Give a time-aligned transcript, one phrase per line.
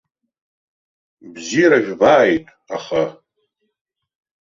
[1.33, 3.03] Бзиара жәбааит, аха?